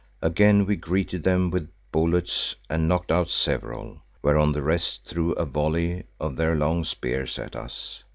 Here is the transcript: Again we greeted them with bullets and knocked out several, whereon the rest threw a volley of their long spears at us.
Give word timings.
Again 0.23 0.65
we 0.65 0.77
greeted 0.77 1.23
them 1.23 1.51
with 1.51 1.69
bullets 1.91 2.55
and 2.67 2.87
knocked 2.87 3.11
out 3.11 3.29
several, 3.29 4.01
whereon 4.23 4.51
the 4.51 4.63
rest 4.63 5.05
threw 5.05 5.33
a 5.33 5.45
volley 5.45 6.05
of 6.19 6.37
their 6.37 6.55
long 6.55 6.83
spears 6.83 7.37
at 7.37 7.55
us. 7.55 8.03